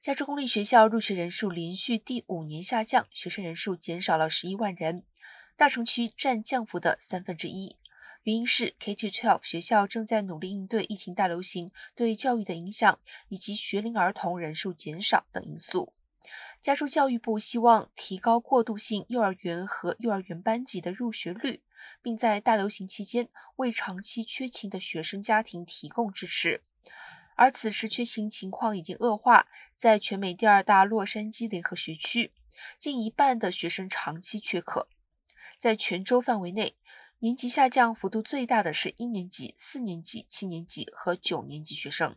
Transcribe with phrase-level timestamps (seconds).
[0.00, 5.04] 加州公立学校入学人数连续第五年下降，学生人数减少了十一万人，
[5.58, 7.76] 大城区占降幅的三分之一。
[8.22, 15.92] 原因是 K-12 学校正在努力应对疫情大流行对教育的影响，以及学龄儿童人数减少等因素。
[16.62, 21.60] 加州教育部希望提高过渡性幼儿园和幼儿园班级的入学率，
[22.00, 26.62] 并在大流行期间为长期缺勤的学生家庭提供支持。
[27.40, 32.34] 而此时缺勤情况已经恶化，在全美第二大洛杉矶联合学区，
[32.78, 34.90] 近一半的学生长期缺课。
[35.58, 36.76] 在全州范围内，
[37.20, 42.14] 年级下降幅度最大的是一年级、四年级、七年级和九年级学生。